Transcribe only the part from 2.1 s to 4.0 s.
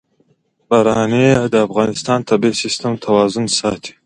د طبعي سیسټم توازن ساتي.